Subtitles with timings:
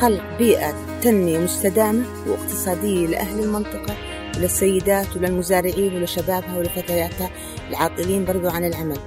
[0.00, 3.96] خلق بيئة تنمية مستدامة واقتصادية لأهل المنطقة
[4.36, 7.30] وللسيدات وللمزارعين ولشبابها ولفتياتها
[7.70, 8.98] العاطلين برضو عن العمل.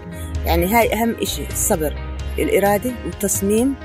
[0.46, 1.96] يعني هاي أهم إشي الصبر
[2.38, 3.76] الإرادة والتصميم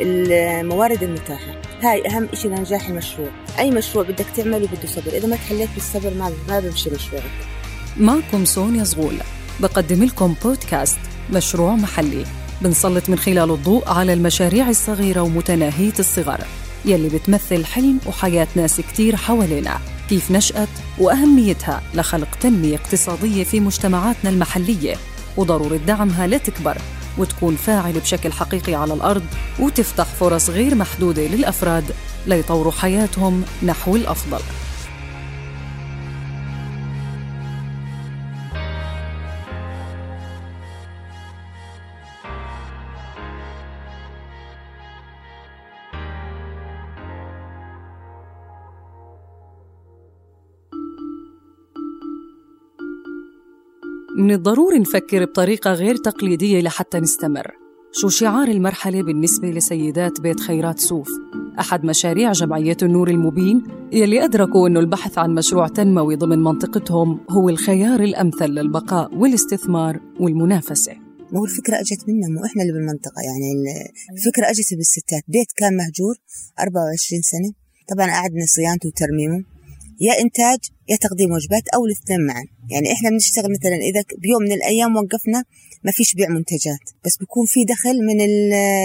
[0.00, 1.62] الموارد المتاحة.
[1.82, 3.28] هاي أهم إشي لنجاح المشروع.
[3.58, 5.12] أي مشروع بدك تعمله بده صبر.
[5.12, 6.14] إذا ما تحليت بالصبر
[6.48, 7.24] ما بمشي مشروعك.
[7.96, 9.14] معكم سونيا زغول.
[9.60, 10.98] بقدم لكم بودكاست
[11.32, 12.24] مشروع محلي.
[12.62, 16.40] بنسلط من خلاله الضوء على المشاريع الصغيرة ومتناهية الصغر.
[16.84, 19.78] يلي بتمثل حلم وحياة ناس كتير حوالينا.
[20.08, 24.96] كيف نشأت وأهميتها لخلق تنمية اقتصادية في مجتمعاتنا المحلية.
[25.36, 26.78] وضرورة دعمها لتكبر
[27.18, 29.24] وتكون فاعل بشكل حقيقي على الأرض
[29.58, 31.84] وتفتح فرص غير محدودة للأفراد
[32.26, 34.40] ليطوروا حياتهم نحو الأفضل.
[54.20, 57.50] من الضروري نفكر بطريقة غير تقليدية لحتى نستمر.
[57.92, 61.08] شو شعار المرحلة بالنسبة لسيدات بيت خيرات سوف؟
[61.60, 63.62] أحد مشاريع جمعية النور المبين
[63.92, 70.92] يلي أدركوا أنه البحث عن مشروع تنموي ضمن منطقتهم هو الخيار الأمثل للبقاء والاستثمار والمنافسة.
[71.32, 73.52] ما هو الفكرة أجت منا مو إحنا اللي بالمنطقة يعني
[74.16, 75.22] الفكرة أجت بالستات.
[75.28, 76.14] بيت كان مهجور
[76.60, 77.52] 24 سنة.
[77.88, 79.44] طبعا قعدنا صيانته وترميمه.
[80.00, 82.44] يا إنتاج يا تقديم وجبات أو الاثنين معا.
[82.70, 85.44] يعني إحنا بنشتغل مثلا إذا بيوم من الأيام وقفنا
[85.84, 88.18] ما فيش بيع منتجات بس بيكون في دخل من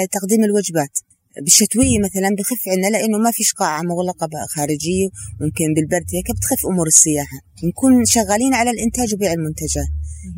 [0.07, 0.99] تقديم الوجبات.
[1.41, 5.07] بالشتوية مثلا بخف عنا لأنه ما فيش قاعة مغلقة خارجية
[5.41, 7.37] ممكن بالبرد هيك بتخف أمور السياحة.
[7.63, 9.87] نكون شغالين على الإنتاج وبيع المنتجات.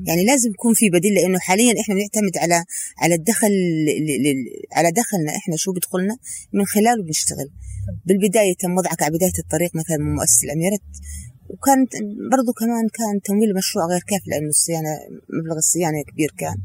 [0.08, 2.64] يعني لازم يكون في بديل لأنه حاليا إحنا بنعتمد على
[2.98, 3.52] على الدخل
[4.72, 6.18] على دخلنا إحنا شو بدخلنا
[6.54, 7.50] من خلاله بنشتغل.
[8.06, 10.80] بالبداية تم وضعك على بداية الطريق مثلا من مؤسسة الأميرة
[11.50, 11.92] وكانت
[12.32, 14.90] برضو كمان كان تمويل المشروع غير كافي لأنه الصيانة
[15.40, 16.58] مبلغ الصيانة كبير كان.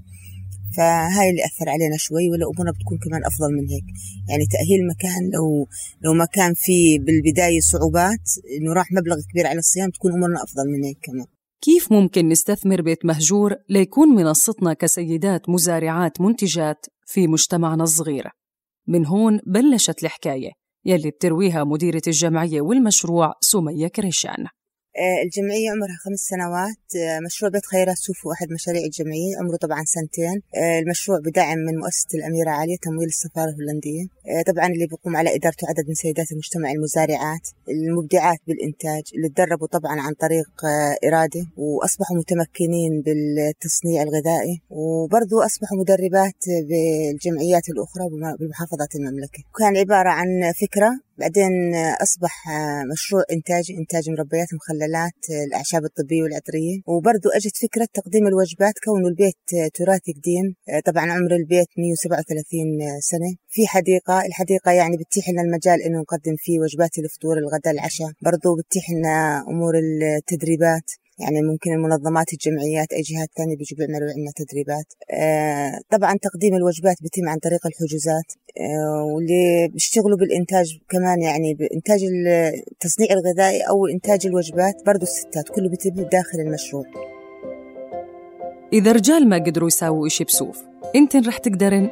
[0.77, 3.85] فهاي اللي أثر علينا شوي ولا أمورنا بتكون كمان أفضل من هيك.
[4.29, 5.69] يعني تأهيل مكان لو
[6.05, 8.27] لو ما كان في بالبداية صعوبات
[8.59, 11.27] إنه راح مبلغ كبير على الصيانة تكون أمورنا أفضل من هيك كمان.
[11.63, 18.25] كيف ممكن نستثمر بيت مهجور ليكون منصتنا كسيدات مزارعات منتجات في مجتمعنا الصغير؟
[18.89, 20.51] من هون بلشت الحكاية
[20.85, 24.47] يلي بترويها مديرة الجمعية والمشروع سمية كريشان.
[25.25, 26.83] الجمعية عمرها خمس سنوات.
[27.27, 30.43] مشروع بيت خيرات سوف واحد مشاريع الجمعية عمره طبعا سنتين.
[30.83, 34.05] المشروع بدعم من مؤسسة الأميرة عالية تمويل السفارة الهولندية.
[34.47, 40.01] طبعا اللي بيقوم على إدارته عدد من سيدات المجتمع المزارعات المبدعات بالإنتاج اللي تدربوا طبعا
[40.01, 40.51] عن طريق
[41.07, 48.05] إرادة وأصبحوا متمكنين بالتصنيع الغذائي وبرضو أصبحوا مدربات بالجمعيات الأخرى
[48.41, 49.43] بمحافظات المملكة.
[49.59, 52.33] كان عبارة عن فكرة بعدين أصبح
[52.93, 56.81] مشروع إنتاج إنتاج مربيات مخللات الأعشاب الطبية والعطرية.
[56.87, 59.37] وبرضو أجت فكرة تقديم الوجبات كونه البيت
[59.75, 60.47] تراثي قديم.
[60.85, 63.31] طبعا عمر البيت 137 سنة.
[63.49, 68.11] في حديقة الحديقة يعني بتتيح لنا المجال إنه نقدم فيه وجبات الفطور الغداء العشاء.
[68.23, 70.87] برضو بتتيح لنا أمور التدريبات.
[71.19, 74.87] يعني ممكن المنظمات الجمعيات أي جهات ثانية بيجوا بيعملوا عندنا تدريبات.
[75.11, 78.33] آه طبعا تقديم الوجبات بيتم عن طريق الحجوزات.
[78.61, 82.01] آه واللي بيشتغلوا بالإنتاج كمان يعني بإنتاج
[82.73, 86.85] التصنيع الغذائي أو إنتاج الوجبات برضو الستات كله بيتم داخل المشروع.
[88.73, 90.63] إذا رجال ما قدروا يساووا إشي بسوف
[90.97, 91.91] انتن رح تقدرن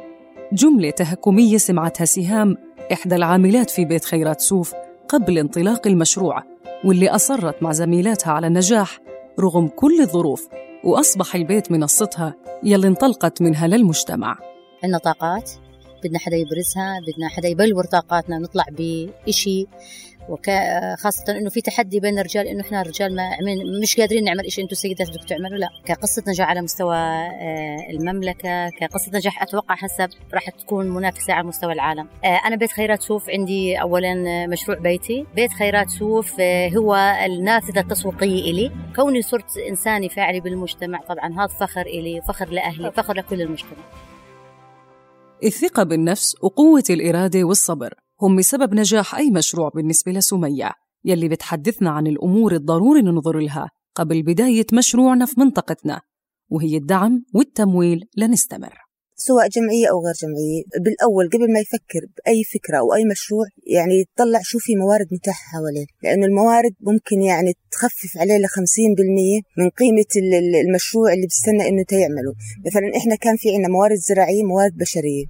[0.53, 2.57] جملة تهكمية سمعتها سهام
[2.93, 4.73] إحدى العاملات في بيت خيرات سوف
[5.07, 6.43] قبل انطلاق المشروع
[6.85, 8.99] واللي أصرت مع زميلاتها على النجاح
[9.39, 10.47] رغم كل الظروف
[10.83, 14.37] وأصبح البيت منصتها يلي انطلقت منها للمجتمع.
[14.83, 15.51] عندنا طاقات
[16.03, 19.67] بدنا حدا يبرزها بدنا حدا يبلور طاقاتنا نطلع بإشي.
[20.29, 23.29] وخاصة إنه في تحدي بين الرجال إنه إحنا الرجال ما
[23.81, 25.69] مش قادرين نعمل شيء أنتم سيدات بدكم تعملوا؟ لا.
[25.85, 31.73] كقصة نجاح على مستوى آه، المملكة كقصة نجاح أتوقع حسب راح تكون منافسة على مستوى
[31.73, 32.07] العالم.
[32.23, 35.25] آه، أنا بيت خيرات سوف عندي اولا مشروع بيتي.
[35.35, 36.95] بيت خيرات سوف آه، هو
[37.25, 38.71] النافذة التسويقية إلي.
[38.95, 44.10] كوني صرت إنساني فاعلي بالمجتمع طبعا هذا فخر إلي فخر لأهلي فخر لكل المجتمع.
[45.43, 50.71] الثقة بالنفس وقوة الإرادة والصبر هم بسبب نجاح أي مشروع بالنسبة لسمية
[51.05, 56.01] يلي بتحدثنا عن الأمور الضروري ننظر لها قبل بداية مشروعنا في منطقتنا
[56.49, 58.80] وهي الدعم والتمويل لنستمر.
[59.27, 63.45] سواء جمعية أو غير جمعية بالأول قبل ما يفكر بأي فكرة أو أي مشروع
[63.77, 65.85] يعني يطلع شو في موارد متاحة حواليه.
[66.03, 68.51] لأنه الموارد ممكن يعني تخفف عليه ل 50%
[69.57, 70.11] من قيمة
[70.63, 72.33] المشروع اللي بيستنى إنه تيعمله.
[72.65, 75.25] مثلا إحنا كان في عندنا موارد زراعية موارد بشرية.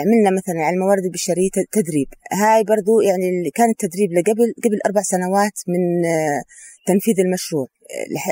[0.00, 2.08] عملنا مثلا على الموارد البشرية تدريب.
[2.32, 6.42] هاي برضو يعني كان التدريب لقبل قبل أربع سنوات من آه،
[6.86, 7.66] تنفيذ المشروع.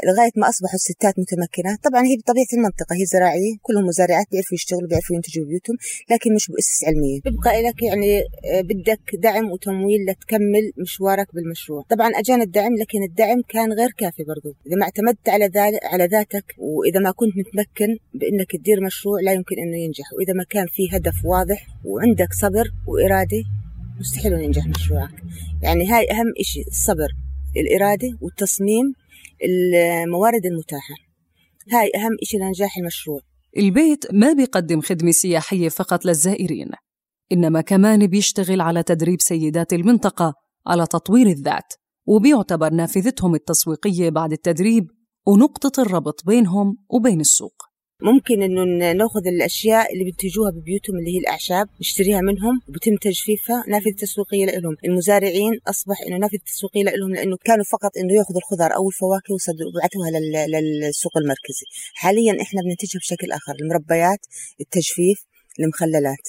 [0.07, 1.79] لغاية ما أصبحوا الستات متمكنات.
[1.85, 5.77] طبعا هي بطبيعة المنطقة هي زراعية كلهم مزارعات بيعرفوا يشتغلوا بيعرفوا ينتجوا بيوتهم
[6.11, 7.21] لكن مش بأسس علمية.
[7.25, 11.83] بيبقى لك يعني آه، بدك دعم وتمويل لتكمل مشوارك بالمشروع.
[11.89, 14.51] طبعا أجانا الدعم لكن الدعم كان غير كافي برضو.
[14.67, 15.51] إذا ما اعتمدت على
[15.93, 20.13] على ذاتك وإذا ما كنت متمكن بأنك تدير مشروع لا يمكن أنه ينجح.
[20.13, 23.43] وإذا ما كان في هدف واضح وعندك صبر وإرادة
[24.01, 25.15] مستحيل ينجح مشروعك.
[25.63, 27.09] يعني هاي أهم شيء الصبر.
[27.57, 28.93] الإرادة والتصميم
[29.45, 30.95] الموارد المتاحة.
[31.73, 33.21] هاي أهم شيء لنجاح المشروع.
[33.57, 36.71] البيت ما بيقدم خدمة سياحية فقط للزائرين
[37.33, 40.35] إنما كمان بيشتغل على تدريب سيدات المنطقة
[40.67, 41.73] على تطوير الذات
[42.07, 44.87] وبيعتبر نافذتهم التسويقية بعد التدريب
[45.27, 47.72] ونقطة الربط بينهم وبين السوق.
[48.05, 53.95] ممكن إنه نأخذ الأشياء اللي بينتجوها ببيوتهم اللي هي الأعشاب نشتريها منهم وبتم تجفيفها نافذة
[53.99, 54.77] تسويقية لهم.
[54.85, 60.11] المزارعين أصبح إنه نافذة تسويقية لهم لأنه كانوا فقط إنه يأخذوا الخضار أو الفواكه ويبعثوها
[60.47, 61.67] للسوق المركزي.
[61.95, 64.21] حاليا إحنا بننتجها بشكل آخر المربيات
[64.61, 65.19] التجفيف
[65.61, 66.27] المخللات.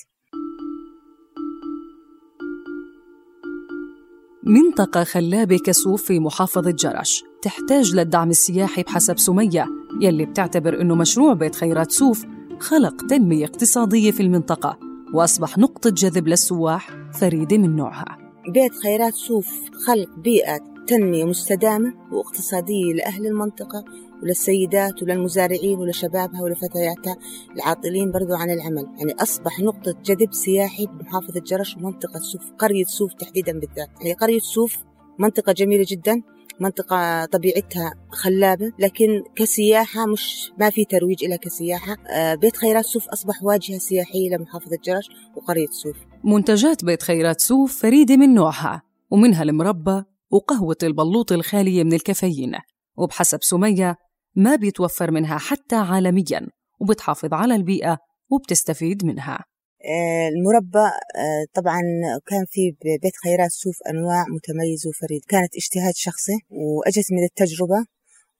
[4.44, 9.83] منطقة خلابة كسوف في محافظة جرش تحتاج للدعم السياحي بحسب سمية.
[10.02, 12.26] يلي بتعتبر أنه مشروع بيت خيرات سوف
[12.60, 14.80] خلق تنمية اقتصادية في المنطقة
[15.14, 18.18] وأصبح نقطة جذب للسواح فريدة من نوعها.
[18.54, 19.48] بيت خيرات سوف
[19.88, 23.86] خلق بيئة تنمية مستدامة واقتصادية لأهل المنطقة
[24.24, 27.18] وللسيدات وللمزارعين ولشبابها ولفتياتها
[27.56, 28.88] العاطلين برضو عن العمل.
[28.98, 33.90] يعني أصبح نقطة جذب سياحي بمحافظة جرش ومنطقة سوف قرية سوف تحديدا بالذات.
[34.02, 34.78] يعني قرية سوف
[35.20, 36.22] منطقة جميلة جدا
[36.60, 41.96] منطقة طبيعتها خلابة لكن كسياحة مش ما في ترويج لها كسياحة.
[42.16, 45.98] آه، بيت خيرات سوف أصبح واجهة سياحية لمحافظة جرش وقرية سوف.
[46.24, 52.56] منتجات بيت خيرات سوف فريدة من نوعها ومنها المربى وقهوة البلوط الخالية من الكافيين.
[52.98, 53.96] وبحسب سمية
[54.36, 56.48] ما بيتوفر منها حتى عالميا
[56.80, 57.98] وبتحافظ على البيئة
[58.30, 59.40] وبتستفيد منها.
[59.86, 60.86] المربى
[61.16, 61.82] آه، طبعا
[62.28, 65.22] كان في بيت خيرات سوف أنواع متميزه وفريد.
[65.28, 67.86] كانت اجتهاد شخصي وأجت من التجربة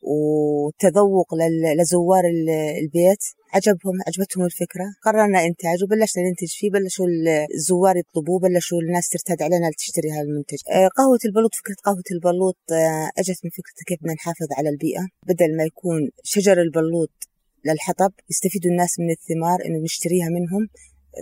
[0.02, 1.28] وتذوق
[1.80, 2.24] لزوار
[2.82, 3.24] البيت.
[3.54, 4.86] عجبهم عجبتهم الفكرة.
[5.06, 6.72] قررنا إنتاج وبلشنا ننتج فيه.
[6.72, 7.08] بلشوا
[7.56, 8.40] الزوار يطلبوه.
[8.40, 10.58] بلشوا الناس ترتاد علينا لتشتري هذا المنتج.
[10.70, 12.58] آه، قهوة البلوط فكرة قهوة البلوط
[13.18, 15.08] أجت من فكرة كيف بدنا نحافظ على البيئة.
[15.28, 17.12] بدل ما يكون شجر البلوط
[17.66, 20.70] للحطب يستفيدوا الناس من الثمار إنه نشتريها منهم.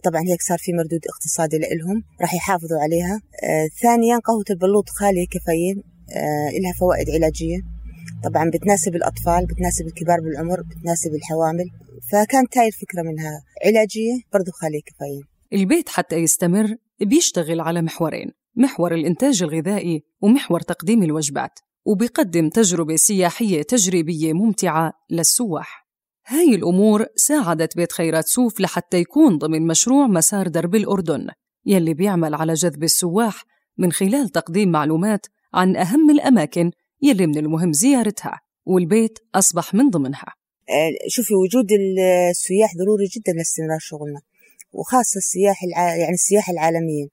[0.04, 3.22] طبعا هيك صار في مردود اقتصادي لهم راح يحافظوا عليها.
[3.44, 5.84] آه ثانيا قهوة البلوط خالية كافيين
[6.16, 7.58] آه لها فوائد علاجية.
[8.24, 11.66] طبعا بتناسب الأطفال بتناسب الكبار بالعمر بتناسب الحوامل.
[12.12, 13.44] فكانت هاي الفكرة منها.
[13.66, 15.24] علاجية برضو خالية كافيين
[15.54, 23.62] البيت حتى يستمر بيشتغل على محورين محور الإنتاج الغذائي ومحور تقديم الوجبات وبيقدم تجربة سياحية
[23.62, 25.88] تجريبية ممتعة للسواح.
[26.28, 31.28] هاي الأمور ساعدت بيت خيرات سوف لحتى يكون ضمن مشروع مسار درب الأردن
[31.66, 33.44] يلي بيعمل على جذب السواح
[33.78, 40.34] من خلال تقديم معلومات عن أهم الأماكن يلي من المهم زيارتها والبيت أصبح من ضمنها.
[40.70, 44.22] آه، شوفي وجود السياح ضروري جدا لاستمرار شغلنا
[44.74, 45.96] وخاصة السياح الع...
[45.96, 47.08] يعني السياحة العالمية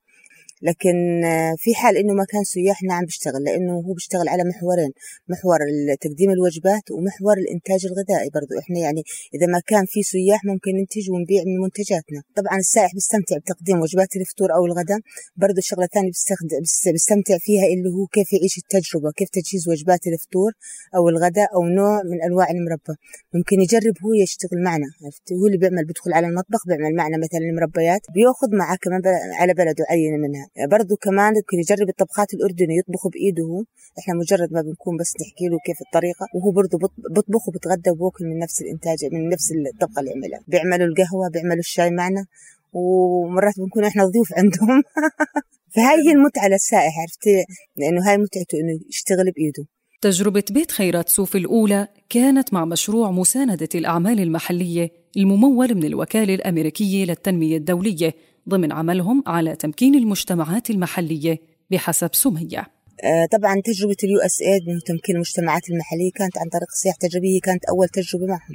[0.62, 4.92] لكن آه، في حال إنه ما كان سياح نعم بيشتغل لأنه هو بيشتغل على محورين
[5.28, 5.58] محور
[6.00, 8.52] تقديم الوجبات ومحور الإنتاج الغذائي برضو.
[8.62, 9.02] إحنا يعني
[9.34, 12.20] إذا ما كان في سياح ممكن ننتج ونبيع من منتجاتنا.
[12.38, 15.00] طبعا السائح بيستمتع بتقديم وجبات الفطور أو الغداء
[15.36, 16.10] برضو الشغله الثانية
[16.92, 20.52] بيستمتع فيها اللي هو كيف يعيش التجربة كيف تجهيز وجبات الفطور
[20.96, 22.94] أو الغداء أو نوع من أنواع المربى.
[23.34, 27.40] ممكن يجرب هو يشتغل معنا عرفت؟ هو اللي بيعمل بيدخل على المطبخ بيعمل معنا مثلا
[27.50, 29.02] المربيات بيأخذ معاه كمان
[29.40, 30.47] على بلده عينه منها.
[30.72, 33.42] برضو كمان ممكن يجرب الطبخات الأردني يطبخ بإيده.
[33.42, 33.64] هو
[33.98, 36.78] إحنا مجرد ما بنكون بس نحكي له كيف الطريقة وهو برضو
[37.14, 40.40] بيطبخ وبتغدى وبوكل من نفس الإنتاج من نفس الطبخة اللي عملها.
[40.48, 42.26] بيعملوا القهوة بيعملوا الشاي معنا
[42.72, 44.82] ومرات بنكون إحنا ضيوف عندهم.
[45.74, 47.44] فهاي هي المتعة للسائح عرفتي
[47.76, 49.64] لأنه هاي متعته إنه يشتغل بإيده.
[50.00, 57.04] تجربة بيت خيرات سوف الأولى كانت مع مشروع مساندة الأعمال المحلية الممول من الوكالة الأمريكية
[57.04, 58.14] للتنمية الدولية.
[58.48, 61.38] ضمن عملهم على تمكين المجتمعات المحلية
[61.70, 62.66] بحسب سمية.
[63.04, 67.64] آه، طبعا تجربة ال USAID من تمكين المجتمعات المحلية كانت عن طريق السياحة التجريبية كانت
[67.64, 68.54] أول تجربة معهم.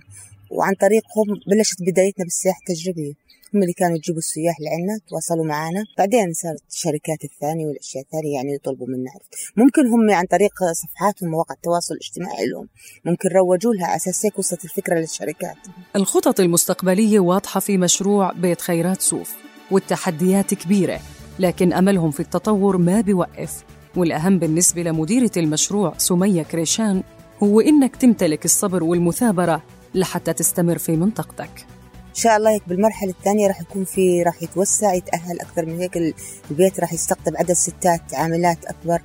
[0.52, 3.14] وعن طريقهم بلشت بدايتنا بالسياحة التجريبية.
[3.54, 5.84] هم اللي كانوا يجيبوا السياح لعنا تواصلوا معنا.
[5.98, 9.12] بعدين صارت الشركات الثانية والأشياء الثانية يعني يطلبوا منا
[9.58, 12.68] ممكن هم عن طريق صفحاتهم ومواقع التواصل الاجتماعي لهم.
[13.06, 15.58] ممكن روجوا لها أساس هيك وصلت الفكرة للشركات.
[15.96, 19.36] الخطط المستقبلية واضحة في مشروع بيت خيرات سوف.
[19.74, 21.00] والتحديات كبيرة
[21.40, 23.64] لكن أملهم في التطور ما بيوقف.
[23.96, 27.04] والأهم بالنسبة لمديرة المشروع سمية كريشان
[27.44, 29.62] هو إنك تمتلك الصبر والمثابرة
[29.96, 31.66] لحتى تستمر في منطقتك.
[32.10, 36.14] إن شاء الله هيك بالمرحلة الثانية راح يكون في راح يتوسع يتأهل أكثر من هيك.
[36.52, 39.02] البيت راح يستقطب عدد ستات عاملات أكبر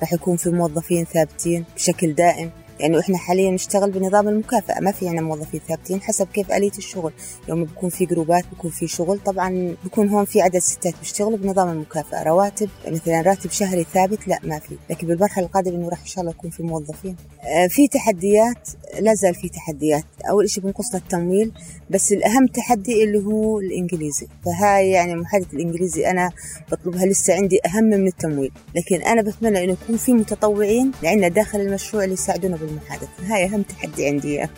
[0.00, 2.50] راح يكون في موظفين ثابتين بشكل دائم.
[2.82, 4.80] يعني إحنا حاليا نشتغل بنظام المكافأة.
[4.80, 7.12] ما في عنا موظفين ثابتين حسب كيف آلية الشغل.
[7.48, 11.68] يوم بكون في جروبات بكون في شغل طبعا بكون هون في عدد ستات بيشتغلوا بنظام
[11.68, 12.22] المكافأة.
[12.22, 14.76] رواتب مثلا راتب شهري ثابت لا ما في.
[14.90, 17.16] لكن بالمرحلة القادمة إنه راح إن شاء الله يكون في موظفين.
[17.42, 18.68] آه، في تحديات
[19.00, 20.04] لا زال في تحديات.
[20.30, 21.52] أول شيء بنقصنا التمويل
[21.90, 24.26] بس الأهم تحدي اللي هو الإنجليزي.
[24.44, 26.30] فهاي يعني محادثة الإنجليزي أنا
[26.72, 28.52] بطلبها لسه عندي أهم من التمويل.
[28.74, 33.08] لكن أنا بتمنى إنه يكون في متطوعين لعنا داخل المشروع اللي يساعدونا بالمحادثة.
[33.26, 34.48] هاي أهم تحدي عندي